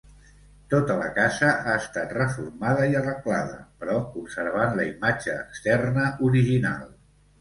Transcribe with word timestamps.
Tota 0.73 0.93
la 1.01 1.09
casa 1.17 1.49
ha 1.57 1.75
estat 1.81 2.15
reformada 2.17 2.87
i 2.93 2.97
arreglada, 3.01 3.61
però 3.83 3.99
conservant 4.17 4.75
la 4.81 4.89
imatge 4.93 5.37
externa 5.47 6.09
original. 6.31 6.83